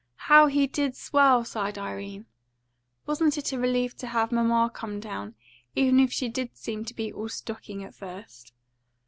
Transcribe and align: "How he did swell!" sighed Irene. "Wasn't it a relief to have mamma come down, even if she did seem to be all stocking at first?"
"How 0.31 0.47
he 0.47 0.65
did 0.65 0.95
swell!" 0.95 1.45
sighed 1.45 1.77
Irene. 1.77 2.25
"Wasn't 3.05 3.37
it 3.37 3.51
a 3.53 3.59
relief 3.59 3.95
to 3.97 4.07
have 4.07 4.31
mamma 4.31 4.71
come 4.73 4.99
down, 4.99 5.35
even 5.75 5.99
if 5.99 6.11
she 6.11 6.27
did 6.27 6.57
seem 6.57 6.83
to 6.85 6.95
be 6.95 7.13
all 7.13 7.29
stocking 7.29 7.83
at 7.83 7.93
first?" 7.93 8.51